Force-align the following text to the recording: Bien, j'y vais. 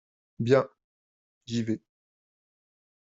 Bien, 0.39 0.65
j'y 1.45 1.61
vais. 1.61 1.79